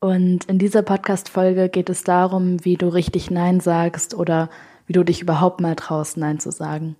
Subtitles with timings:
[0.00, 4.50] Und in dieser Podcast-Folge geht es darum, wie du richtig Nein sagst oder
[4.86, 6.96] wie du dich überhaupt mal traust, Nein zu sagen.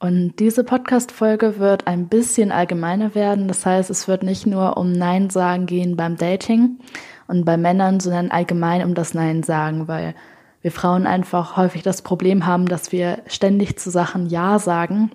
[0.00, 3.48] Und diese Podcast-Folge wird ein bisschen allgemeiner werden.
[3.48, 6.78] Das heißt, es wird nicht nur um Nein sagen gehen beim Dating
[7.26, 10.14] und bei Männern, sondern allgemein um das Nein sagen, weil
[10.60, 15.10] wir Frauen einfach häufig das Problem haben, dass wir ständig zu Sachen Ja sagen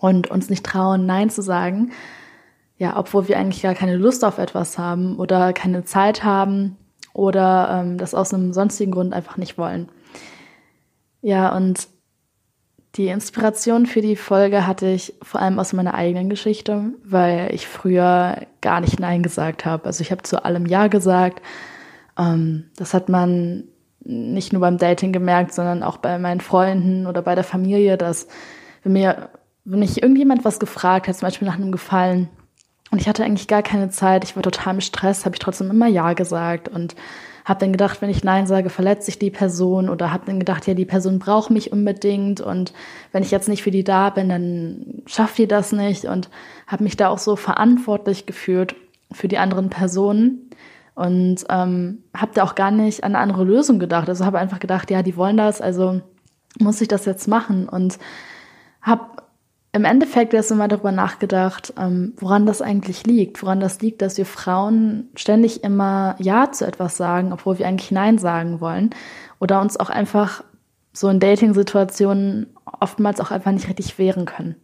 [0.00, 1.92] und uns nicht trauen, Nein zu sagen.
[2.80, 6.78] Ja, obwohl wir eigentlich gar keine Lust auf etwas haben oder keine Zeit haben
[7.12, 9.90] oder ähm, das aus einem sonstigen Grund einfach nicht wollen.
[11.20, 11.88] Ja, und
[12.94, 17.68] die Inspiration für die Folge hatte ich vor allem aus meiner eigenen Geschichte, weil ich
[17.68, 19.84] früher gar nicht Nein gesagt habe.
[19.84, 21.42] Also ich habe zu allem Ja gesagt.
[22.18, 23.64] Ähm, das hat man
[24.04, 28.26] nicht nur beim Dating gemerkt, sondern auch bei meinen Freunden oder bei der Familie, dass
[28.84, 29.28] wenn mir
[29.66, 32.30] wenn mich irgendjemand was gefragt hat, zum Beispiel nach einem Gefallen,
[32.90, 35.70] und ich hatte eigentlich gar keine Zeit, ich war total im Stress, habe ich trotzdem
[35.70, 36.96] immer Ja gesagt und
[37.44, 40.66] habe dann gedacht, wenn ich Nein sage, verletze ich die Person oder habe dann gedacht,
[40.66, 42.72] ja, die Person braucht mich unbedingt und
[43.12, 46.28] wenn ich jetzt nicht für die da bin, dann schafft die das nicht und
[46.66, 48.74] habe mich da auch so verantwortlich gefühlt
[49.12, 50.50] für die anderen Personen
[50.94, 54.08] und ähm, habe da auch gar nicht an eine andere Lösung gedacht.
[54.08, 56.02] Also habe einfach gedacht, ja, die wollen das, also
[56.58, 57.98] muss ich das jetzt machen und
[58.82, 59.19] habe
[59.72, 63.42] im Endeffekt erst mal darüber nachgedacht, ähm, woran das eigentlich liegt.
[63.42, 67.92] Woran das liegt, dass wir Frauen ständig immer Ja zu etwas sagen, obwohl wir eigentlich
[67.92, 68.90] Nein sagen wollen.
[69.38, 70.42] Oder uns auch einfach
[70.92, 72.48] so in Dating-Situationen
[72.80, 74.56] oftmals auch einfach nicht richtig wehren können.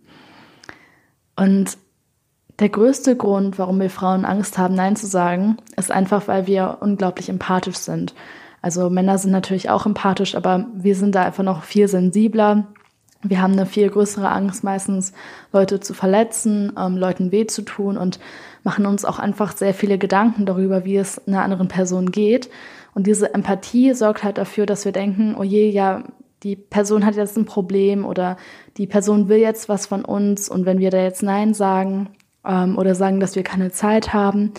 [1.37, 1.79] Und
[2.59, 6.79] der größte Grund, warum wir Frauen Angst haben, Nein zu sagen, ist einfach, weil wir
[6.81, 8.15] unglaublich empathisch sind.
[8.61, 12.67] Also Männer sind natürlich auch empathisch, aber wir sind da einfach noch viel sensibler
[13.23, 15.13] wir haben eine viel größere Angst, meistens
[15.53, 18.19] Leute zu verletzen, ähm, Leuten weh zu tun und
[18.63, 22.51] machen uns auch einfach sehr viele Gedanken darüber, wie es einer anderen Person geht.
[22.95, 26.05] Und diese Empathie sorgt halt dafür, dass wir denken, oh je, ja,
[26.43, 28.37] die Person hat jetzt ein Problem oder
[28.77, 32.11] die Person will jetzt was von uns und wenn wir da jetzt Nein sagen
[32.45, 34.53] ähm, oder sagen, dass wir keine Zeit haben,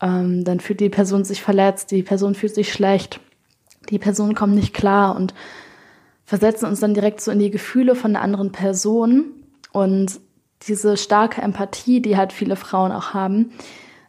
[0.00, 3.20] ähm, dann fühlt die Person sich verletzt, die Person fühlt sich schlecht,
[3.90, 5.34] die Person kommt nicht klar und
[6.24, 9.26] versetzen uns dann direkt so in die Gefühle von einer anderen Person
[9.72, 10.20] und
[10.66, 13.52] diese starke Empathie, die halt viele Frauen auch haben,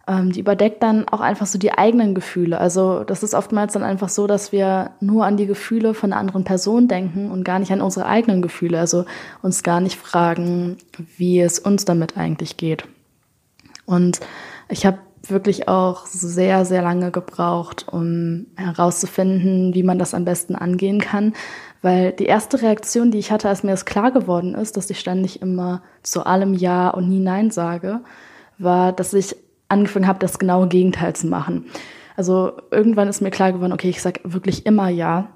[0.07, 2.59] ähm, die überdeckt dann auch einfach so die eigenen Gefühle.
[2.59, 6.21] Also das ist oftmals dann einfach so, dass wir nur an die Gefühle von einer
[6.21, 8.79] anderen Person denken und gar nicht an unsere eigenen Gefühle.
[8.79, 9.05] Also
[9.41, 10.77] uns gar nicht fragen,
[11.17, 12.85] wie es uns damit eigentlich geht.
[13.85, 14.19] Und
[14.69, 20.55] ich habe wirklich auch sehr, sehr lange gebraucht, um herauszufinden, wie man das am besten
[20.55, 21.33] angehen kann.
[21.85, 24.99] Weil die erste Reaktion, die ich hatte, als mir das klar geworden ist, dass ich
[24.99, 27.99] ständig immer zu allem Ja und nie Nein sage,
[28.57, 29.35] war, dass ich
[29.67, 31.67] angefangen habe, das genaue Gegenteil zu machen.
[32.15, 35.27] Also irgendwann ist mir klar geworden, okay, ich sage wirklich immer Ja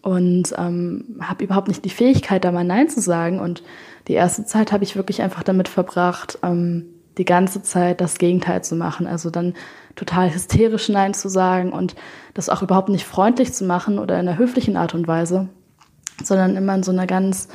[0.00, 3.40] und ähm, habe überhaupt nicht die Fähigkeit, da mal Nein zu sagen.
[3.40, 3.64] Und
[4.06, 6.84] die erste Zeit habe ich wirklich einfach damit verbracht, ähm,
[7.18, 9.08] die ganze Zeit das Gegenteil zu machen.
[9.08, 9.54] Also dann
[9.96, 11.96] total hysterisch Nein zu sagen und
[12.32, 15.48] das auch überhaupt nicht freundlich zu machen oder in einer höflichen Art und Weise,
[16.22, 17.48] sondern immer in so einer ganz,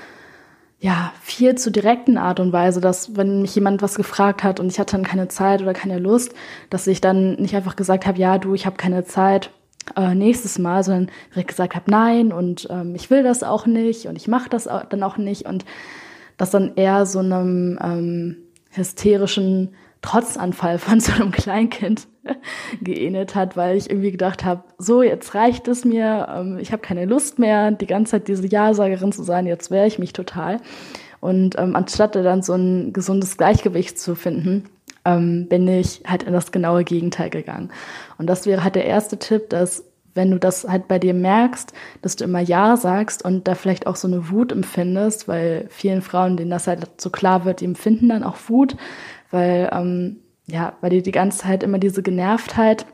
[0.79, 4.71] ja, viel zu direkten Art und Weise, dass wenn mich jemand was gefragt hat und
[4.71, 6.33] ich hatte dann keine Zeit oder keine Lust,
[6.69, 9.51] dass ich dann nicht einfach gesagt habe, ja, du, ich habe keine Zeit,
[9.95, 14.05] äh, nächstes Mal, sondern direkt gesagt habe, nein und ähm, ich will das auch nicht
[14.05, 15.65] und ich mache das auch, dann auch nicht und
[16.37, 18.37] das dann eher so einem ähm,
[18.71, 22.07] hysterischen Trotzanfall von so einem Kleinkind
[22.81, 26.81] geähnelt hat, weil ich irgendwie gedacht habe, so, jetzt reicht es mir, ähm, ich habe
[26.81, 30.59] keine Lust mehr, die ganze Zeit diese Ja-Sagerin zu sein, jetzt wehre ich mich total.
[31.19, 34.69] Und ähm, anstatt dann so ein gesundes Gleichgewicht zu finden,
[35.05, 37.71] ähm, bin ich halt in das genaue Gegenteil gegangen.
[38.17, 39.83] Und das wäre halt der erste Tipp, dass
[40.13, 43.87] wenn du das halt bei dir merkst, dass du immer Ja sagst und da vielleicht
[43.87, 47.65] auch so eine Wut empfindest, weil vielen Frauen, denen das halt so klar wird, die
[47.65, 48.75] empfinden dann auch Wut,
[49.31, 50.17] weil, ähm,
[50.47, 52.85] ja, weil die die ganze Zeit immer diese Genervtheit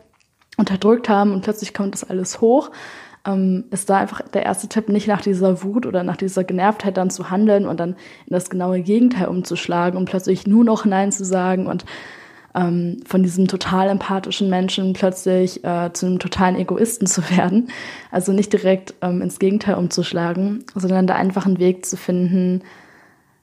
[0.58, 2.72] unterdrückt haben und plötzlich kommt das alles hoch,
[3.26, 6.98] ähm, ist da einfach der erste Tipp, nicht nach dieser Wut oder nach dieser Genervtheit
[6.98, 7.92] dann zu handeln und dann
[8.26, 11.86] in das genaue Gegenteil umzuschlagen und plötzlich nur noch Nein zu sagen und
[12.56, 17.70] ähm, von diesem total empathischen Menschen plötzlich äh, zu einem totalen Egoisten zu werden.
[18.12, 22.64] Also nicht direkt ähm, ins Gegenteil umzuschlagen, sondern da einfach einen Weg zu finden,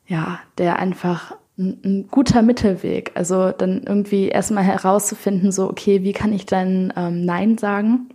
[0.06, 3.12] ja, der einfach ein, guter Mittelweg.
[3.14, 8.08] Also dann irgendwie erstmal herauszufinden, so, okay, wie kann ich denn ähm, Nein sagen?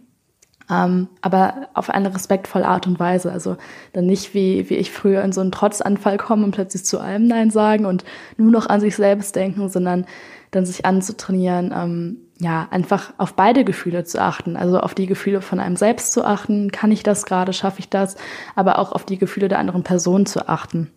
[0.69, 3.31] Ähm, aber auf eine respektvolle Art und Weise.
[3.31, 3.57] Also
[3.93, 7.27] dann nicht wie, wie ich früher in so einen Trotzanfall komme und plötzlich zu allem
[7.27, 8.03] Nein sagen und
[8.37, 10.05] nur noch an sich selbst denken, sondern
[10.51, 14.55] dann sich anzutrainieren, ähm, ja, einfach auf beide Gefühle zu achten.
[14.55, 17.89] Also auf die Gefühle von einem selbst zu achten, kann ich das gerade, schaffe ich
[17.89, 18.15] das,
[18.55, 20.89] aber auch auf die Gefühle der anderen Person zu achten.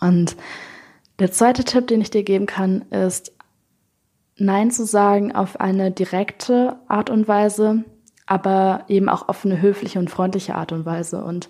[0.00, 0.36] Und
[1.18, 3.32] der zweite Tipp, den ich dir geben kann, ist,
[4.36, 7.84] Nein zu sagen auf eine direkte Art und Weise,
[8.24, 11.24] aber eben auch auf eine höfliche und freundliche Art und Weise.
[11.24, 11.48] Und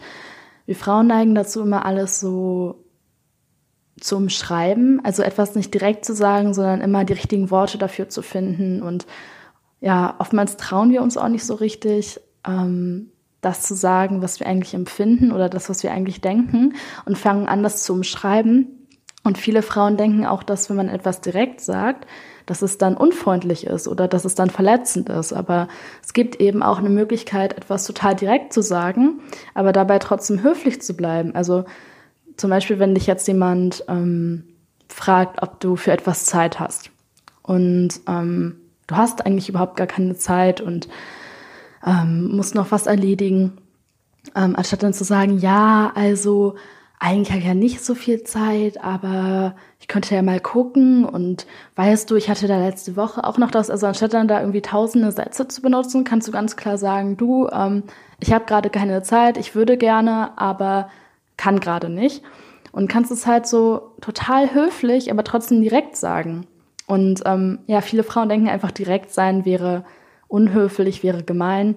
[0.64, 2.84] wir Frauen neigen dazu, immer alles so
[4.00, 8.22] zu umschreiben, also etwas nicht direkt zu sagen, sondern immer die richtigen Worte dafür zu
[8.22, 8.82] finden.
[8.82, 9.06] Und
[9.80, 13.10] ja, oftmals trauen wir uns auch nicht so richtig, ähm,
[13.40, 16.74] das zu sagen, was wir eigentlich empfinden oder das, was wir eigentlich denken
[17.04, 18.77] und fangen an, das zu umschreiben.
[19.28, 22.06] Und viele Frauen denken auch, dass wenn man etwas direkt sagt,
[22.46, 25.34] dass es dann unfreundlich ist oder dass es dann verletzend ist.
[25.34, 25.68] Aber
[26.02, 29.20] es gibt eben auch eine Möglichkeit, etwas total direkt zu sagen,
[29.52, 31.34] aber dabei trotzdem höflich zu bleiben.
[31.34, 31.66] Also
[32.38, 34.44] zum Beispiel, wenn dich jetzt jemand ähm,
[34.88, 36.90] fragt, ob du für etwas Zeit hast
[37.42, 40.88] und ähm, du hast eigentlich überhaupt gar keine Zeit und
[41.86, 43.58] ähm, musst noch was erledigen,
[44.34, 46.54] ähm, anstatt dann zu sagen, ja, also
[47.00, 51.46] eigentlich habe ich ja nicht so viel Zeit, aber ich könnte ja mal gucken und
[51.76, 54.62] weißt du, ich hatte da letzte Woche auch noch das, also anstatt dann da irgendwie
[54.62, 57.84] tausende Sätze zu benutzen, kannst du ganz klar sagen, du, ähm,
[58.20, 60.90] ich habe gerade keine Zeit, ich würde gerne, aber
[61.36, 62.22] kann gerade nicht.
[62.72, 66.46] Und kannst es halt so total höflich, aber trotzdem direkt sagen.
[66.86, 69.84] Und ähm, ja, viele Frauen denken einfach, direkt sein wäre
[70.26, 71.76] unhöflich, wäre gemein.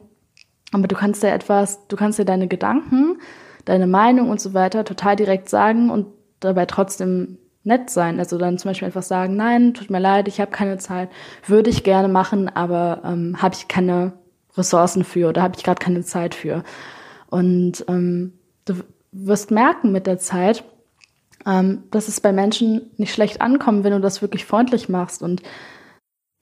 [0.73, 3.17] Aber du kannst ja etwas, du kannst ja deine Gedanken,
[3.65, 6.07] deine Meinung und so weiter total direkt sagen und
[6.39, 8.19] dabei trotzdem nett sein.
[8.19, 11.09] Also dann zum Beispiel einfach sagen, nein, tut mir leid, ich habe keine Zeit,
[11.45, 14.13] würde ich gerne machen, aber ähm, habe ich keine
[14.57, 16.63] Ressourcen für oder habe ich gerade keine Zeit für.
[17.29, 18.33] Und ähm,
[18.65, 18.75] du
[19.11, 20.63] wirst merken mit der Zeit,
[21.45, 25.21] ähm, dass es bei Menschen nicht schlecht ankommt, wenn du das wirklich freundlich machst.
[25.21, 25.41] Und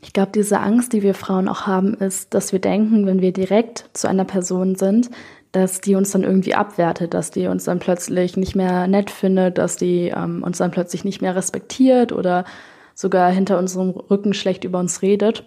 [0.01, 3.33] ich glaube, diese Angst, die wir Frauen auch haben, ist, dass wir denken, wenn wir
[3.33, 5.09] direkt zu einer Person sind,
[5.51, 9.57] dass die uns dann irgendwie abwertet, dass die uns dann plötzlich nicht mehr nett findet,
[9.57, 12.45] dass die ähm, uns dann plötzlich nicht mehr respektiert oder
[12.93, 15.45] sogar hinter unserem Rücken schlecht über uns redet.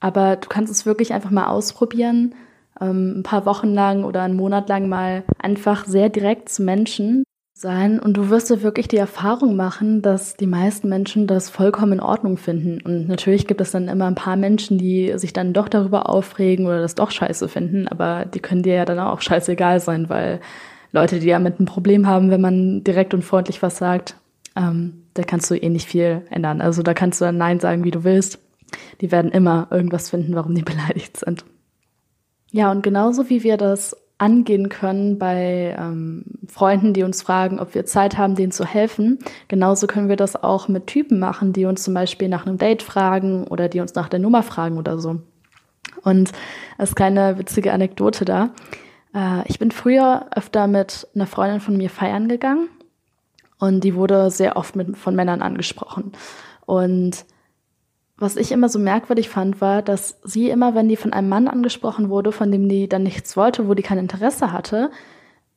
[0.00, 2.34] Aber du kannst es wirklich einfach mal ausprobieren,
[2.80, 7.24] ähm, ein paar Wochen lang oder einen Monat lang mal einfach sehr direkt zu Menschen
[7.56, 11.92] sein und du wirst ja wirklich die Erfahrung machen, dass die meisten Menschen das vollkommen
[11.92, 12.82] in Ordnung finden.
[12.82, 16.66] Und natürlich gibt es dann immer ein paar Menschen, die sich dann doch darüber aufregen
[16.66, 20.40] oder das doch scheiße finden, aber die können dir ja dann auch scheißegal sein, weil
[20.90, 24.16] Leute, die ja mit einem Problem haben, wenn man direkt und freundlich was sagt,
[24.56, 26.60] ähm, da kannst du eh nicht viel ändern.
[26.60, 28.40] Also da kannst du dann Nein sagen, wie du willst.
[29.00, 31.44] Die werden immer irgendwas finden, warum die beleidigt sind.
[32.50, 37.74] Ja, und genauso wie wir das angehen können bei ähm, Freunden, die uns fragen, ob
[37.74, 39.18] wir Zeit haben, denen zu helfen.
[39.48, 42.82] Genauso können wir das auch mit Typen machen, die uns zum Beispiel nach einem Date
[42.82, 45.20] fragen oder die uns nach der Nummer fragen oder so.
[46.02, 46.32] Und
[46.78, 48.50] als kleine witzige Anekdote da.
[49.14, 52.68] Äh, ich bin früher öfter mit einer Freundin von mir feiern gegangen
[53.58, 56.12] und die wurde sehr oft mit, von Männern angesprochen.
[56.64, 57.26] Und
[58.16, 61.48] was ich immer so merkwürdig fand, war, dass sie immer, wenn die von einem Mann
[61.48, 64.90] angesprochen wurde, von dem die dann nichts wollte, wo die kein Interesse hatte,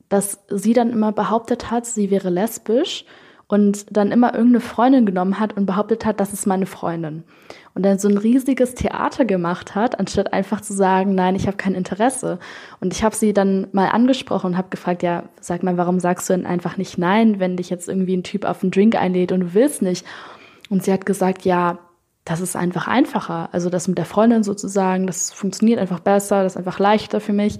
[0.10, 3.06] dass sie dann immer behauptet hat, sie wäre lesbisch
[3.48, 7.24] und dann immer irgendeine Freundin genommen hat und behauptet hat, das ist meine Freundin.
[7.76, 11.58] Und dann so ein riesiges Theater gemacht hat, anstatt einfach zu sagen, nein, ich habe
[11.58, 12.40] kein Interesse.
[12.82, 16.28] Und ich habe sie dann mal angesprochen und habe gefragt, ja, sag mal, warum sagst
[16.30, 19.32] du denn einfach nicht nein, wenn dich jetzt irgendwie ein Typ auf einen Drink einlädt
[19.32, 20.06] und du willst nicht?
[20.70, 21.78] Und sie hat gesagt, ja,
[22.28, 23.48] das ist einfach einfacher.
[23.54, 27.32] Also das mit der Freundin sozusagen, das funktioniert einfach besser, das ist einfach leichter für
[27.32, 27.58] mich.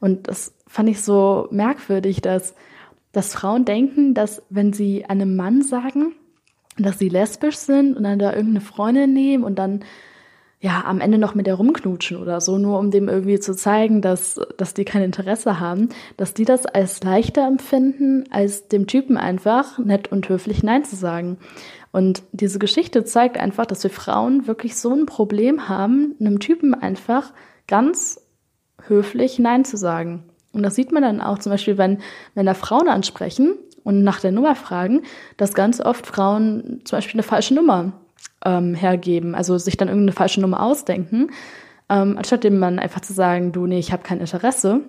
[0.00, 2.54] Und das fand ich so merkwürdig, dass,
[3.12, 6.14] dass Frauen denken, dass wenn sie einem Mann sagen,
[6.78, 9.84] dass sie lesbisch sind und dann da irgendeine Freundin nehmen und dann
[10.60, 14.00] ja am Ende noch mit der rumknutschen oder so, nur um dem irgendwie zu zeigen,
[14.00, 19.18] dass, dass die kein Interesse haben, dass die das als leichter empfinden, als dem Typen
[19.18, 21.36] einfach nett und höflich Nein zu sagen.
[21.92, 26.74] Und diese Geschichte zeigt einfach, dass wir Frauen wirklich so ein Problem haben, einem Typen
[26.74, 27.32] einfach
[27.66, 28.20] ganz
[28.86, 30.24] höflich Nein zu sagen.
[30.52, 31.98] Und das sieht man dann auch zum Beispiel, wenn
[32.34, 33.54] Männer Frauen ansprechen
[33.84, 35.02] und nach der Nummer fragen,
[35.36, 37.92] dass ganz oft Frauen zum Beispiel eine falsche Nummer
[38.44, 41.30] ähm, hergeben, also sich dann irgendeine falsche Nummer ausdenken,
[41.88, 44.80] ähm, anstatt dem Mann einfach zu sagen, du, nee, ich habe kein Interesse.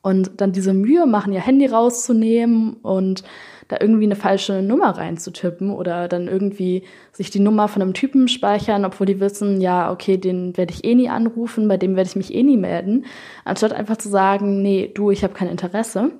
[0.00, 3.24] Und dann diese Mühe machen, ihr Handy rauszunehmen und
[3.68, 8.26] da irgendwie eine falsche Nummer reinzutippen oder dann irgendwie sich die Nummer von einem Typen
[8.26, 12.08] speichern, obwohl die wissen, ja, okay, den werde ich eh nie anrufen, bei dem werde
[12.08, 13.04] ich mich eh nie melden,
[13.44, 16.10] anstatt einfach zu sagen, nee, du, ich habe kein Interesse.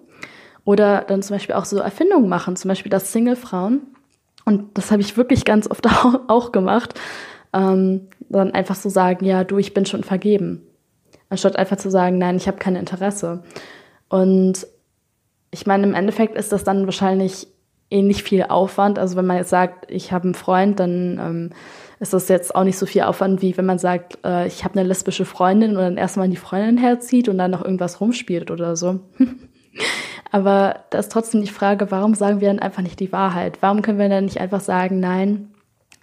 [0.65, 3.81] Oder dann zum Beispiel auch so Erfindungen machen, zum Beispiel das Single-Frauen.
[4.45, 5.87] Und das habe ich wirklich ganz oft
[6.29, 6.93] auch gemacht.
[7.55, 10.67] Ähm, dann einfach so sagen, ja, du, ich bin schon vergeben.
[11.31, 13.43] Anstatt einfach zu sagen, nein, ich habe kein Interesse.
[14.11, 14.67] Und
[15.51, 17.49] ich meine, im Endeffekt ist das dann wahrscheinlich
[17.91, 18.99] ähnlich viel Aufwand.
[18.99, 21.51] Also wenn man jetzt sagt, ich habe einen Freund, dann ähm,
[22.01, 24.79] ist das jetzt auch nicht so viel Aufwand, wie wenn man sagt, äh, ich habe
[24.79, 28.77] eine lesbische Freundin und dann erstmal die Freundin herzieht und dann noch irgendwas rumspielt oder
[28.77, 29.01] so.
[30.31, 33.59] Aber da ist trotzdem die Frage, warum sagen wir dann einfach nicht die Wahrheit?
[33.61, 35.55] Warum können wir dann nicht einfach sagen, nein,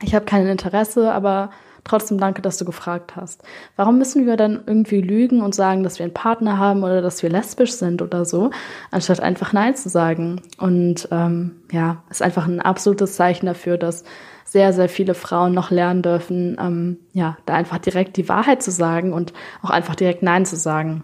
[0.01, 1.51] ich habe kein Interesse, aber
[1.85, 3.43] Trotzdem danke, dass du gefragt hast.
[3.75, 7.21] Warum müssen wir dann irgendwie lügen und sagen, dass wir einen Partner haben oder dass
[7.21, 8.49] wir lesbisch sind oder so,
[8.89, 10.41] anstatt einfach Nein zu sagen?
[10.57, 14.03] Und ähm, ja, ist einfach ein absolutes Zeichen dafür, dass
[14.43, 18.71] sehr, sehr viele Frauen noch lernen dürfen, ähm, ja, da einfach direkt die Wahrheit zu
[18.71, 21.03] sagen und auch einfach direkt Nein zu sagen.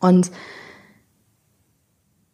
[0.00, 0.30] Und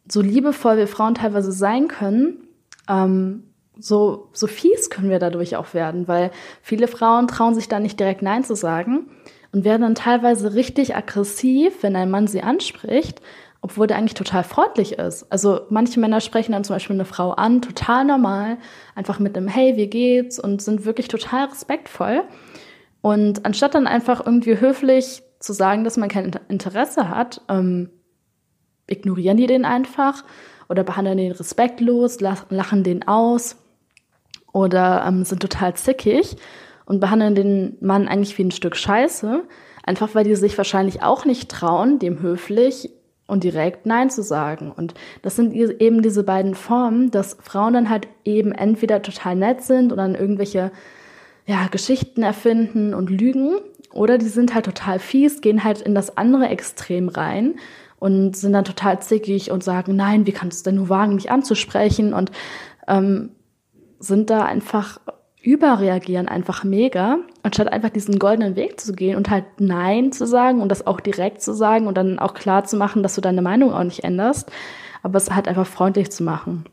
[0.09, 2.47] so liebevoll wir Frauen teilweise sein können,
[2.87, 3.48] ähm,
[3.79, 6.31] so, so fies können wir dadurch auch werden, weil
[6.61, 9.09] viele Frauen trauen sich da nicht direkt Nein zu sagen
[9.51, 13.21] und werden dann teilweise richtig aggressiv, wenn ein Mann sie anspricht,
[13.61, 15.31] obwohl der eigentlich total freundlich ist.
[15.31, 18.57] Also manche Männer sprechen dann zum Beispiel eine Frau an, total normal,
[18.95, 22.23] einfach mit einem Hey, wie geht's und sind wirklich total respektvoll.
[23.01, 27.89] Und anstatt dann einfach irgendwie höflich zu sagen, dass man kein Interesse hat, ähm,
[28.87, 30.23] ignorieren die den einfach
[30.67, 33.57] oder behandeln den respektlos, lachen den aus
[34.51, 36.37] oder ähm, sind total zickig
[36.85, 39.43] und behandeln den Mann eigentlich wie ein Stück Scheiße,
[39.83, 42.91] einfach weil die sich wahrscheinlich auch nicht trauen, dem höflich
[43.27, 44.71] und direkt Nein zu sagen.
[44.75, 49.61] Und das sind eben diese beiden Formen, dass Frauen dann halt eben entweder total nett
[49.61, 50.71] sind oder dann irgendwelche
[51.45, 53.59] ja, Geschichten erfinden und lügen,
[53.91, 57.55] oder die sind halt total fies, gehen halt in das andere Extrem rein
[57.97, 61.31] und sind dann total zickig und sagen, nein, wie kannst du denn nur wagen, mich
[61.31, 62.13] anzusprechen?
[62.13, 62.31] Und
[62.87, 63.31] ähm,
[63.99, 64.99] sind da einfach
[65.41, 70.61] überreagieren einfach mega, anstatt einfach diesen goldenen Weg zu gehen und halt Nein zu sagen
[70.61, 73.41] und das auch direkt zu sagen und dann auch klar zu machen, dass du deine
[73.41, 74.51] Meinung auch nicht änderst,
[75.01, 76.65] aber es halt einfach freundlich zu machen.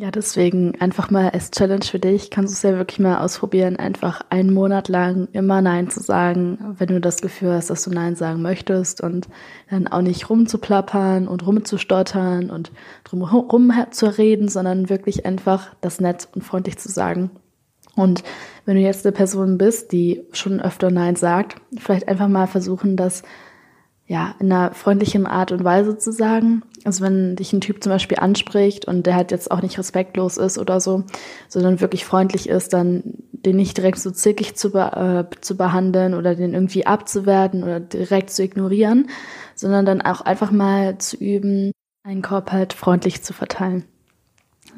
[0.00, 3.74] Ja, deswegen einfach mal als Challenge für dich, kannst du es ja wirklich mal ausprobieren,
[3.74, 7.90] einfach einen Monat lang immer Nein zu sagen, wenn du das Gefühl hast, dass du
[7.90, 9.26] Nein sagen möchtest und
[9.68, 12.70] dann auch nicht rumzuplappern und rumzustottern und
[13.02, 17.32] drum rum zu reden, sondern wirklich einfach das nett und freundlich zu sagen.
[17.96, 18.22] Und
[18.66, 22.96] wenn du jetzt eine Person bist, die schon öfter Nein sagt, vielleicht einfach mal versuchen,
[22.96, 23.24] das
[24.08, 26.62] ja, in einer freundlichen Art und Weise zu sagen.
[26.84, 30.38] Also wenn dich ein Typ zum Beispiel anspricht und der halt jetzt auch nicht respektlos
[30.38, 31.04] ist oder so,
[31.48, 36.14] sondern wirklich freundlich ist, dann den nicht direkt so zickig zu, be äh, zu behandeln
[36.14, 39.10] oder den irgendwie abzuwerten oder direkt zu ignorieren,
[39.54, 41.72] sondern dann auch einfach mal zu üben,
[42.02, 43.84] einen Korb halt freundlich zu verteilen.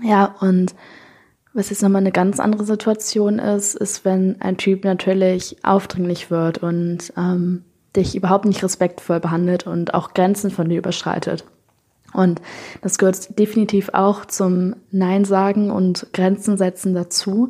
[0.02, 0.74] Ja, und
[1.52, 6.58] was jetzt nochmal eine ganz andere Situation ist, ist, wenn ein Typ natürlich aufdringlich wird
[6.58, 7.64] und ähm,
[7.96, 11.44] dich überhaupt nicht respektvoll behandelt und auch Grenzen von dir überschreitet.
[12.12, 12.40] Und
[12.82, 17.48] das gehört definitiv auch zum Nein sagen und Grenzen setzen dazu,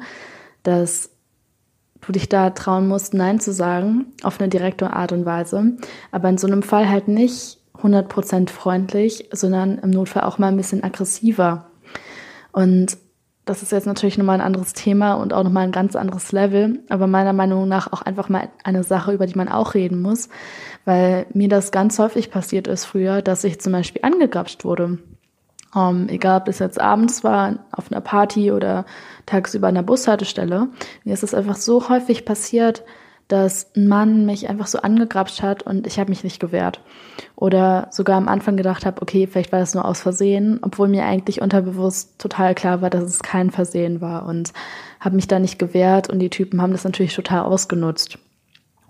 [0.63, 1.11] dass
[2.01, 5.77] du dich da trauen musst, Nein zu sagen, auf eine direkte Art und Weise.
[6.13, 10.57] Aber in so einem Fall halt nicht 100% freundlich, sondern im Notfall auch mal ein
[10.57, 11.67] bisschen aggressiver.
[12.53, 12.97] Und
[13.51, 16.85] das ist jetzt natürlich nochmal ein anderes Thema und auch nochmal ein ganz anderes Level,
[16.89, 20.29] aber meiner Meinung nach auch einfach mal eine Sache, über die man auch reden muss,
[20.85, 24.99] weil mir das ganz häufig passiert ist früher, dass ich zum Beispiel angegrapscht wurde.
[25.75, 28.87] Um, egal, ob das jetzt abends war, auf einer Party oder
[29.27, 30.69] tagsüber an der Bushaltestelle.
[31.03, 32.85] Mir ist es einfach so häufig passiert,
[33.33, 36.81] dass ein Mann mich einfach so angegrapscht hat und ich habe mich nicht gewehrt.
[37.37, 41.05] Oder sogar am Anfang gedacht habe, okay, vielleicht war das nur aus Versehen, obwohl mir
[41.05, 44.53] eigentlich unterbewusst total klar war, dass es kein Versehen war und
[44.99, 48.19] habe mich da nicht gewehrt und die Typen haben das natürlich total ausgenutzt.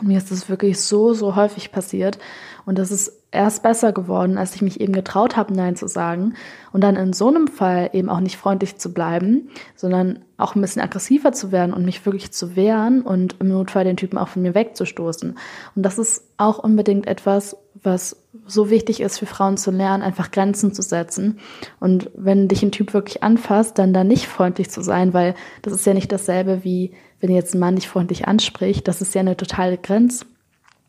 [0.00, 2.18] Und mir ist das wirklich so, so häufig passiert
[2.66, 6.34] und das ist erst besser geworden, als ich mich eben getraut habe, Nein zu sagen.
[6.72, 10.60] Und dann in so einem Fall eben auch nicht freundlich zu bleiben, sondern auch ein
[10.60, 14.28] bisschen aggressiver zu werden und mich wirklich zu wehren und im Notfall den Typen auch
[14.28, 15.36] von mir wegzustoßen.
[15.76, 20.30] Und das ist auch unbedingt etwas, was so wichtig ist für Frauen zu lernen, einfach
[20.30, 21.38] Grenzen zu setzen.
[21.78, 25.72] Und wenn dich ein Typ wirklich anfasst, dann da nicht freundlich zu sein, weil das
[25.72, 29.20] ist ja nicht dasselbe wie wenn jetzt ein Mann dich freundlich anspricht, das ist ja
[29.20, 30.24] eine totale Grenz,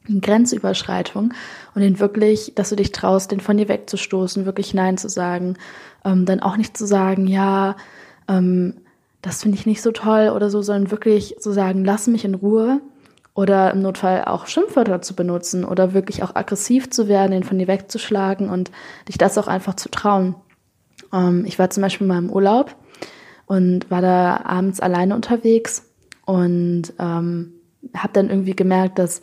[0.08, 1.34] Grenzüberschreitung
[1.76, 5.58] und den wirklich, dass du dich traust, den von dir wegzustoßen, wirklich Nein zu sagen,
[6.04, 7.76] ähm, dann auch nicht zu sagen, ja,
[8.28, 8.76] ähm,
[9.22, 12.34] das finde ich nicht so toll oder so, sondern wirklich zu sagen, lass mich in
[12.34, 12.82] Ruhe
[13.34, 17.60] oder im Notfall auch Schimpfwörter zu benutzen oder wirklich auch aggressiv zu werden, den von
[17.60, 18.72] dir wegzuschlagen und
[19.08, 20.36] dich das auch einfach zu trauen.
[21.14, 22.76] Ähm, ich war zum Beispiel mal im Urlaub
[23.46, 25.86] und war da abends alleine unterwegs
[26.26, 27.54] und ähm,
[27.96, 29.22] habe dann irgendwie gemerkt, dass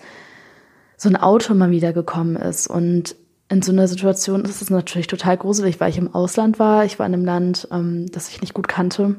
[0.98, 2.66] so ein Auto mal wieder gekommen ist.
[2.66, 3.16] Und
[3.48, 6.84] in so einer Situation ist es natürlich total gruselig, weil ich im Ausland war.
[6.84, 9.16] Ich war in einem Land, ähm, das ich nicht gut kannte.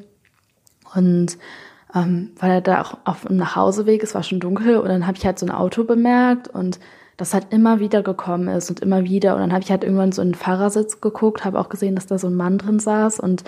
[0.93, 1.37] Und
[1.95, 5.25] ähm, war da auch auf dem Nachhauseweg, es war schon dunkel und dann habe ich
[5.25, 6.79] halt so ein Auto bemerkt und
[7.17, 9.33] das halt immer wieder gekommen ist und immer wieder.
[9.33, 12.05] Und dann habe ich halt irgendwann so in den Fahrersitz geguckt, habe auch gesehen, dass
[12.05, 13.43] da so ein Mann drin saß und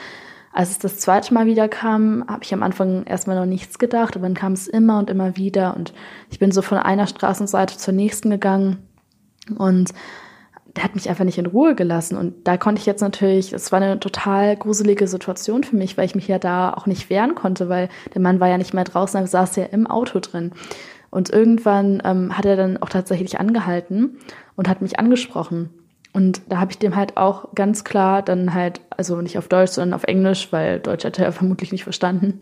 [0.54, 4.16] als es das zweite Mal wieder kam, habe ich am Anfang erstmal noch nichts gedacht,
[4.16, 5.94] aber dann kam es immer und immer wieder und
[6.30, 8.78] ich bin so von einer Straßenseite zur nächsten gegangen
[9.58, 9.94] und
[10.76, 13.72] der hat mich einfach nicht in Ruhe gelassen und da konnte ich jetzt natürlich, es
[13.72, 17.36] war eine total gruselige Situation für mich, weil ich mich ja da auch nicht wehren
[17.36, 20.52] konnte, weil der Mann war ja nicht mehr draußen, er saß ja im Auto drin.
[21.10, 24.18] Und irgendwann ähm, hat er dann auch tatsächlich angehalten
[24.56, 25.70] und hat mich angesprochen.
[26.14, 29.72] Und da habe ich dem halt auch ganz klar dann halt, also nicht auf Deutsch,
[29.72, 32.42] sondern auf Englisch, weil Deutsch hätte er vermutlich nicht verstanden,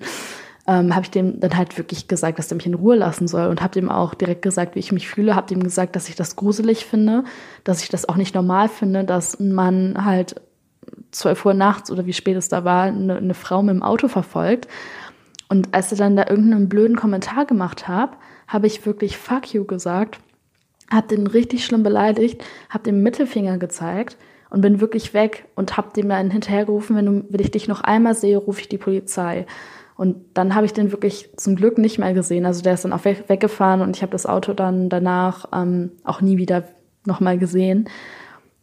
[0.68, 3.48] ähm, habe ich dem dann halt wirklich gesagt, dass er mich in Ruhe lassen soll
[3.48, 6.16] und habe dem auch direkt gesagt, wie ich mich fühle, habe dem gesagt, dass ich
[6.16, 7.24] das gruselig finde,
[7.64, 10.36] dass ich das auch nicht normal finde, dass ein Mann halt
[11.12, 14.08] zwölf Uhr nachts oder wie spät es da war, eine, eine Frau mit dem Auto
[14.08, 14.68] verfolgt.
[15.48, 18.12] Und als er dann da irgendeinen blöden Kommentar gemacht hat,
[18.48, 20.20] habe ich wirklich Fuck you gesagt
[20.92, 24.18] hab den richtig schlimm beleidigt, hab dem Mittelfinger gezeigt
[24.50, 27.82] und bin wirklich weg und hab dem dann hinterhergerufen, wenn, du, wenn ich dich noch
[27.82, 29.46] einmal sehe, rufe ich die Polizei.
[29.96, 32.46] Und dann habe ich den wirklich zum Glück nicht mehr gesehen.
[32.46, 35.92] Also der ist dann auch weg, weggefahren und ich habe das Auto dann danach ähm,
[36.04, 36.64] auch nie wieder
[37.06, 37.90] nochmal gesehen.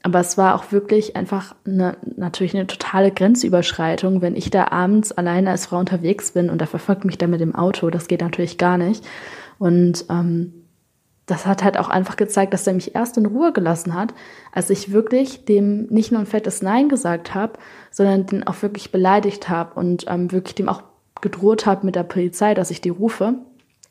[0.02, 5.12] Aber es war auch wirklich einfach eine, natürlich eine totale Grenzüberschreitung, wenn ich da abends
[5.12, 7.91] alleine als Frau unterwegs bin und er verfolgt mich dann mit dem Auto.
[7.91, 9.04] Das geht natürlich gar nicht.
[9.58, 10.66] Und ähm,
[11.26, 14.15] das hat halt auch einfach gezeigt, dass er mich erst in Ruhe gelassen hat,
[14.52, 17.54] als ich wirklich dem nicht nur ein fettes Nein gesagt habe,
[17.91, 20.82] sondern den auch wirklich beleidigt habe und ähm, wirklich dem auch
[21.21, 23.34] gedroht habe mit der Polizei, dass ich die rufe.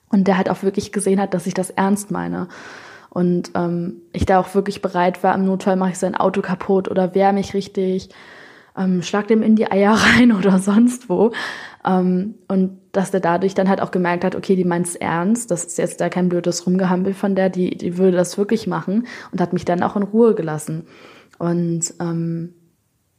[0.10, 2.48] Und der halt auch wirklich gesehen hat, dass ich das ernst meine.
[3.10, 6.90] Und ähm, ich da auch wirklich bereit war, im Notfall mache ich sein Auto kaputt
[6.90, 8.10] oder wehr mich richtig,
[8.78, 11.32] ähm, schlag dem in die Eier rein oder sonst wo.
[11.86, 15.66] Ähm, und dass der dadurch dann halt auch gemerkt hat, okay, die meint's ernst, das
[15.66, 19.42] ist jetzt da kein blödes Rumgehampel von der, die, die würde das wirklich machen und
[19.42, 20.88] hat mich dann auch in Ruhe gelassen.
[21.38, 22.54] Und ähm,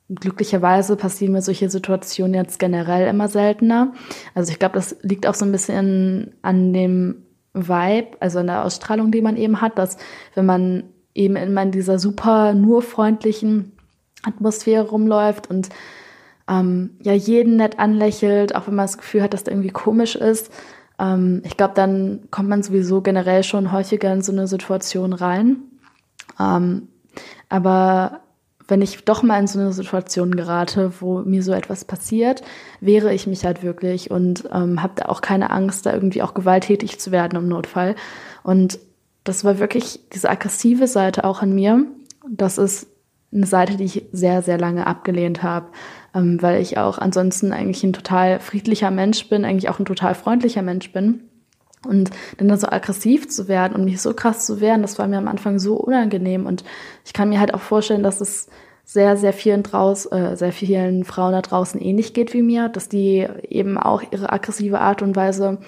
[0.09, 3.93] glücklicherweise passieren mir solche Situationen jetzt generell immer seltener.
[4.35, 8.65] Also ich glaube, das liegt auch so ein bisschen an dem Vibe, also an der
[8.65, 9.99] Ausstrahlung, die man eben hat, dass
[10.35, 10.85] wenn man
[11.15, 13.73] eben immer in dieser super nur freundlichen
[14.23, 15.69] Atmosphäre rumläuft und
[16.49, 20.17] ähm, ja jeden nett anlächelt, auch wenn man das Gefühl hat, dass der irgendwie komisch
[20.17, 20.51] ist.
[20.99, 25.57] Ähm, ich glaube, dann kommt man sowieso generell schon häufiger in so eine Situation rein.
[26.39, 26.89] Ähm,
[27.49, 28.21] aber
[28.69, 32.43] wenn ich doch mal in so eine Situation gerate, wo mir so etwas passiert,
[32.81, 36.35] wehre ich mich halt wirklich und ähm, habe da auch keine Angst, da irgendwie auch
[36.35, 37.95] gewalttätig zu werden im Notfall.
[38.43, 38.81] Und
[39.25, 41.85] das war wirklich diese aggressive Seite auch an mir.
[42.29, 42.89] Das ist
[43.33, 45.67] eine Seite, die ich sehr, sehr lange abgelehnt habe
[46.17, 50.15] ähm, weil ich auch ansonsten eigentlich ein total friedlicher Mensch bin, eigentlich auch ein total
[50.15, 51.21] freundlicher Mensch bin.
[51.87, 55.07] Und dann da so aggressiv zu werden und mich so krass zu wehren, das war
[55.07, 56.47] mir am Anfang so unangenehm.
[56.47, 56.65] Und
[57.05, 58.49] ich kann mir halt auch vorstellen, dass es
[58.85, 62.89] sehr, sehr vielen draus, äh, sehr vielen Frauen da draußen ähnlich geht wie mir, dass
[62.89, 65.59] die eben auch ihre aggressive Art und Weise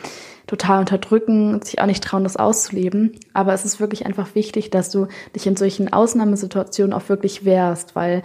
[0.47, 3.13] total unterdrücken und sich auch nicht trauen, das auszuleben.
[3.35, 7.95] Aber es ist wirklich einfach wichtig, dass du dich in solchen Ausnahmesituationen auch wirklich wehrst,
[7.95, 8.23] weil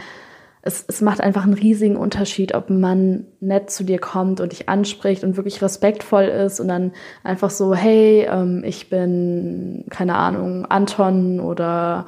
[0.65, 4.53] es, es macht einfach einen riesigen Unterschied, ob ein Mann nett zu dir kommt und
[4.53, 10.15] dich anspricht und wirklich respektvoll ist und dann einfach so, hey, ähm, ich bin, keine
[10.15, 12.05] Ahnung, Anton oder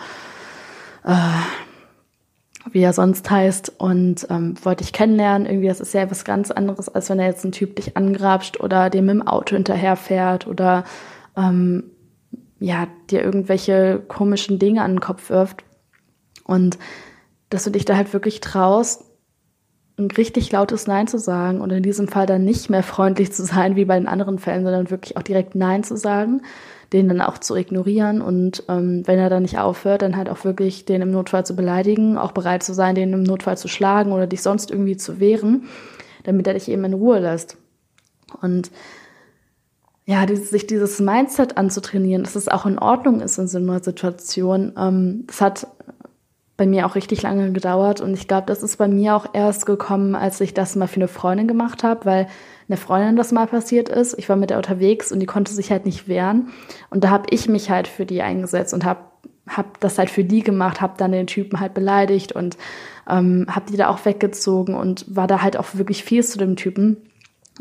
[1.04, 1.12] äh,
[2.72, 5.46] wie er sonst heißt und ähm, wollte dich kennenlernen.
[5.46, 8.62] Irgendwie, das ist ja was ganz anderes, als wenn er jetzt ein Typ dich angrapscht
[8.62, 10.86] oder dir mit dem Auto hinterherfährt oder
[11.36, 11.92] ähm,
[12.60, 15.66] ja, dir irgendwelche komischen Dinge an den Kopf wirft.
[16.46, 16.78] Und
[17.50, 19.04] dass du dich da halt wirklich traust,
[19.98, 23.44] ein richtig lautes Nein zu sagen und in diesem Fall dann nicht mehr freundlich zu
[23.44, 26.42] sein wie bei den anderen Fällen, sondern wirklich auch direkt Nein zu sagen,
[26.92, 30.44] den dann auch zu ignorieren und ähm, wenn er dann nicht aufhört, dann halt auch
[30.44, 34.12] wirklich den im Notfall zu beleidigen, auch bereit zu sein, den im Notfall zu schlagen
[34.12, 35.64] oder dich sonst irgendwie zu wehren,
[36.24, 37.58] damit er dich eben in Ruhe lässt.
[38.42, 38.72] Und
[40.06, 43.82] ja, dieses, sich dieses Mindset anzutrainieren, dass es auch in Ordnung ist in so einer
[43.82, 45.68] Situation, ähm, das hat
[46.58, 49.66] bei mir auch richtig lange gedauert und ich glaube, das ist bei mir auch erst
[49.66, 52.28] gekommen, als ich das mal für eine Freundin gemacht habe, weil
[52.68, 54.18] eine Freundin das mal passiert ist.
[54.18, 56.50] Ich war mit der unterwegs und die konnte sich halt nicht wehren
[56.90, 59.02] und da habe ich mich halt für die eingesetzt und habe
[59.48, 62.58] hab das halt für die gemacht, habe dann den Typen halt beleidigt und
[63.08, 66.56] ähm, habe die da auch weggezogen und war da halt auch wirklich viel zu dem
[66.56, 66.98] Typen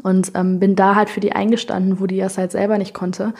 [0.02, 3.34] und ähm, bin da halt für die eingestanden, wo die das halt selber nicht konnte.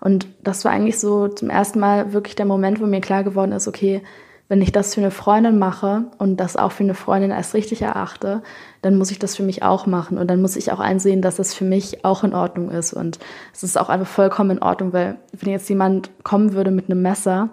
[0.00, 3.52] Und das war eigentlich so zum ersten Mal wirklich der Moment, wo mir klar geworden
[3.52, 4.02] ist, okay,
[4.50, 7.82] wenn ich das für eine Freundin mache und das auch für eine Freundin als richtig
[7.82, 8.42] erachte,
[8.82, 10.18] dann muss ich das für mich auch machen.
[10.18, 12.92] Und dann muss ich auch einsehen, dass das für mich auch in Ordnung ist.
[12.92, 13.20] Und
[13.54, 17.00] es ist auch einfach vollkommen in Ordnung, weil wenn jetzt jemand kommen würde mit einem
[17.00, 17.50] Messer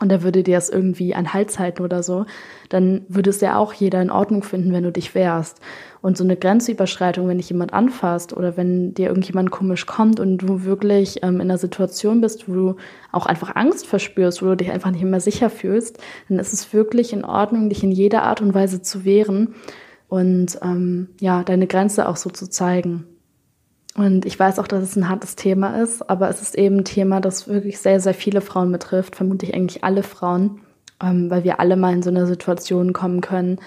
[0.00, 2.24] und er würde dir das irgendwie an Hals halten oder so,
[2.68, 5.60] dann würde es ja auch jeder in Ordnung finden, wenn du dich wehrst.
[6.00, 10.38] Und so eine Grenzüberschreitung, wenn dich jemand anfasst oder wenn dir irgendjemand komisch kommt und
[10.38, 12.76] du wirklich ähm, in einer Situation bist, wo du
[13.10, 16.72] auch einfach Angst verspürst, wo du dich einfach nicht mehr sicher fühlst, dann ist es
[16.72, 19.54] wirklich in Ordnung, dich in jeder Art und Weise zu wehren
[20.06, 23.04] und ähm, ja, deine Grenze auch so zu zeigen.
[23.98, 26.84] Und ich weiß auch, dass es ein hartes Thema ist, aber es ist eben ein
[26.84, 30.60] Thema, das wirklich sehr, sehr viele Frauen betrifft, vermutlich eigentlich alle Frauen,
[31.02, 33.58] ähm, weil wir alle mal in so eine Situation kommen können,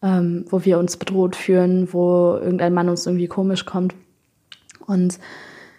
[0.00, 3.96] ähm, wo wir uns bedroht fühlen, wo irgendein Mann uns irgendwie komisch kommt.
[4.86, 5.18] Und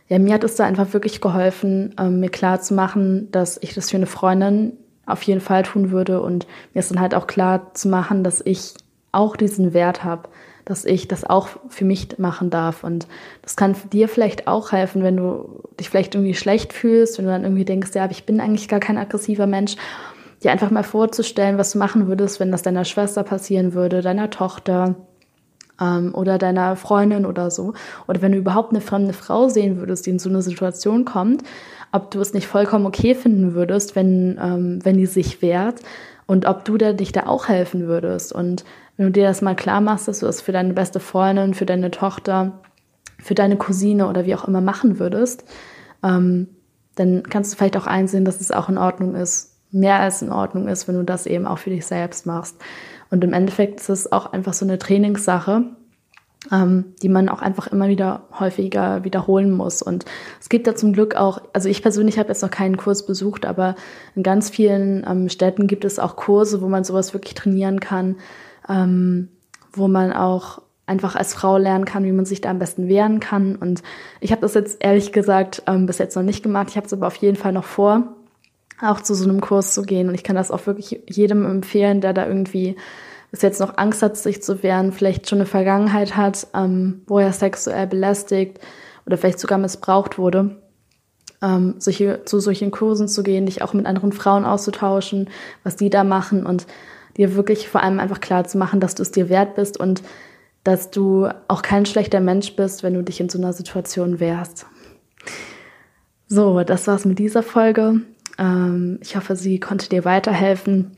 [0.10, 3.74] ja, mir hat es da einfach wirklich geholfen, ähm, mir klar zu machen, dass ich
[3.74, 4.74] das für eine Freundin
[5.06, 8.42] auf jeden Fall tun würde und mir ist dann halt auch klar zu machen, dass
[8.44, 8.74] ich
[9.14, 10.28] auch diesen Wert habe,
[10.66, 12.84] dass ich das auch für mich machen darf.
[12.84, 13.08] Und
[13.42, 17.32] das kann dir vielleicht auch helfen, wenn du dich vielleicht irgendwie schlecht fühlst, wenn du
[17.32, 19.76] dann irgendwie denkst, ja, aber ich bin eigentlich gar kein aggressiver Mensch,
[20.44, 24.30] dir einfach mal vorzustellen, was du machen würdest, wenn das deiner Schwester passieren würde, deiner
[24.30, 24.96] Tochter
[25.80, 27.74] ähm, oder deiner Freundin oder so.
[28.08, 31.44] Oder wenn du überhaupt eine fremde Frau sehen würdest, die in so eine Situation kommt,
[31.92, 35.82] ob du es nicht vollkommen okay finden würdest, wenn, ähm, wenn die sich wehrt
[36.32, 38.32] und ob du da, dich da auch helfen würdest.
[38.32, 38.64] Und
[38.96, 41.66] wenn du dir das mal klar machst, dass du es für deine beste Freundin, für
[41.66, 42.62] deine Tochter,
[43.20, 45.44] für deine Cousine oder wie auch immer machen würdest,
[46.02, 46.48] ähm,
[46.96, 50.32] dann kannst du vielleicht auch einsehen, dass es auch in Ordnung ist, mehr als in
[50.32, 52.56] Ordnung ist, wenn du das eben auch für dich selbst machst.
[53.10, 55.66] Und im Endeffekt ist es auch einfach so eine Trainingssache,
[56.50, 59.82] ähm, die man auch einfach immer wieder häufiger wiederholen muss.
[59.82, 60.06] Und
[60.40, 63.46] es gibt da zum Glück auch, also ich persönlich habe jetzt noch keinen Kurs besucht,
[63.46, 63.76] aber
[64.16, 68.16] in ganz vielen ähm, Städten gibt es auch Kurse, wo man sowas wirklich trainieren kann,
[68.68, 69.30] ähm,
[69.74, 73.20] wo man auch einfach als Frau lernen kann, wie man sich da am besten wehren
[73.20, 73.56] kann.
[73.56, 73.84] Und
[74.20, 76.68] ich habe das jetzt ehrlich gesagt ähm, bis jetzt noch nicht gemacht.
[76.70, 78.16] Ich habe es aber auf jeden Fall noch vor,
[78.82, 80.10] auch zu so einem Kurs zu gehen.
[80.10, 82.76] Und ich kann das auch wirklich jedem empfehlen, der da irgendwie
[83.32, 87.18] bis jetzt noch Angst hat, sich zu wehren, vielleicht schon eine Vergangenheit hat, ähm, wo
[87.20, 88.60] er sexuell belästigt
[89.06, 90.62] oder vielleicht sogar missbraucht wurde.
[91.42, 95.30] Ähm, solche, zu solchen Kursen zu gehen, dich auch mit anderen Frauen auszutauschen,
[95.64, 96.68] was die da machen und
[97.18, 100.04] dir wirklich vor allem einfach klar zu machen, dass du es dir wert bist und
[100.64, 104.68] dass du auch kein schlechter Mensch bist, wenn du dich in so einer Situation wehrst.
[106.28, 108.02] So, das war's mit dieser Folge.
[108.38, 110.98] Ähm, ich hoffe, sie konnte dir weiterhelfen.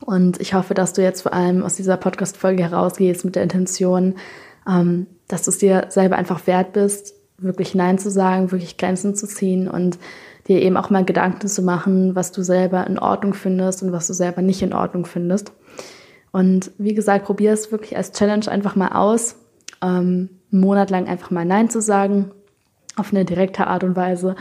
[0.00, 4.14] Und ich hoffe, dass du jetzt vor allem aus dieser Podcast-Folge herausgehst mit der Intention,
[4.68, 9.14] ähm, dass du es dir selber einfach wert bist, wirklich Nein zu sagen, wirklich Grenzen
[9.14, 9.98] zu ziehen und
[10.48, 14.06] dir eben auch mal Gedanken zu machen, was du selber in Ordnung findest und was
[14.06, 15.52] du selber nicht in Ordnung findest.
[16.32, 19.36] Und wie gesagt, probier es wirklich als Challenge einfach mal aus,
[19.82, 22.30] ähm, einen Monat lang einfach mal Nein zu sagen,
[22.96, 24.36] auf eine direkte Art und Weise.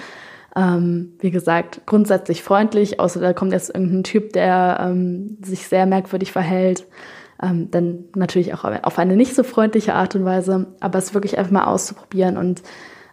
[0.55, 5.85] Ähm, wie gesagt, grundsätzlich freundlich, außer da kommt jetzt irgendein Typ, der ähm, sich sehr
[5.85, 6.87] merkwürdig verhält.
[7.41, 11.37] Ähm, dann natürlich auch auf eine nicht so freundliche Art und Weise, aber es wirklich
[11.37, 12.63] einfach mal auszuprobieren und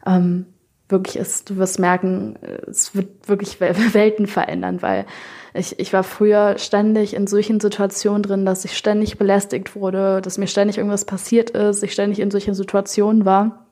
[0.06, 0.46] ähm,
[0.88, 2.36] wirklich ist, du wirst merken,
[2.68, 5.06] es wird wirklich Welten verändern, weil
[5.54, 10.38] ich, ich war früher ständig in solchen Situationen drin, dass ich ständig belästigt wurde, dass
[10.38, 13.66] mir ständig irgendwas passiert ist, ich ständig in solchen Situationen war.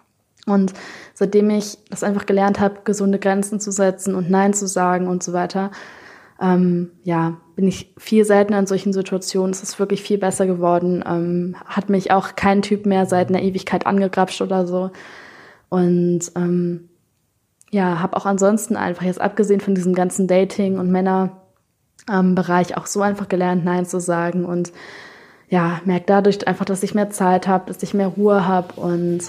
[0.46, 0.72] Und
[1.14, 5.22] seitdem ich das einfach gelernt habe, gesunde Grenzen zu setzen und Nein zu sagen und
[5.22, 5.70] so weiter,
[6.40, 9.50] ähm, ja, bin ich viel seltener in solchen Situationen.
[9.50, 11.04] Es ist wirklich viel besser geworden.
[11.06, 14.90] Ähm, hat mich auch kein Typ mehr seit einer Ewigkeit angegrapscht oder so.
[15.68, 16.88] Und ähm,
[17.70, 23.02] ja, habe auch ansonsten einfach jetzt abgesehen von diesem ganzen Dating und Männerbereich auch so
[23.02, 24.72] einfach gelernt, Nein zu sagen und
[25.48, 29.20] ja, merke dadurch einfach, dass ich mehr Zeit habe, dass ich mehr Ruhe habe und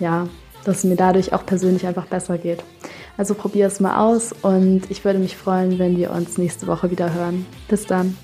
[0.00, 0.26] ja,
[0.64, 2.62] dass es mir dadurch auch persönlich einfach besser geht.
[3.16, 6.90] Also probier es mal aus und ich würde mich freuen, wenn wir uns nächste Woche
[6.90, 7.46] wieder hören.
[7.68, 8.16] Bis dann.